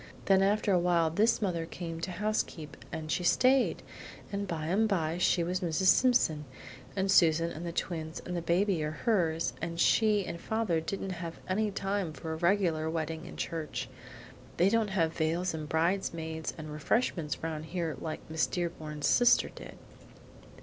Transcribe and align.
Then 0.25 0.41
after 0.41 0.71
a 0.71 0.79
while 0.79 1.11
this 1.11 1.43
mother 1.43 1.67
came 1.67 2.01
to 2.01 2.11
housekeep, 2.13 2.75
and 2.91 3.11
she 3.11 3.23
stayed, 3.23 3.83
and 4.31 4.47
by 4.47 4.65
and 4.65 4.89
by 4.89 5.19
she 5.19 5.43
was 5.43 5.59
Mrs. 5.59 5.89
Simpson, 5.89 6.45
and 6.95 7.11
Susan 7.11 7.51
and 7.51 7.67
the 7.67 7.71
twins 7.71 8.19
and 8.25 8.35
the 8.35 8.41
baby 8.41 8.83
are 8.83 8.89
hers, 8.89 9.53
and 9.61 9.79
she 9.79 10.25
and 10.25 10.41
father 10.41 10.81
didn't 10.81 11.11
have 11.21 11.37
time 11.75 12.13
for 12.13 12.33
a 12.33 12.37
regular 12.37 12.89
wedding 12.89 13.27
in 13.27 13.37
church. 13.37 13.89
They 14.57 14.69
don't 14.69 14.87
have 14.89 15.13
veils 15.13 15.53
and 15.53 15.69
bridesmaids 15.69 16.51
and 16.57 16.73
refreshments 16.73 17.43
round 17.43 17.65
here 17.65 17.95
like 17.99 18.27
Miss 18.27 18.47
Dearborn's 18.47 19.05
sister 19.05 19.49
did." 19.49 19.77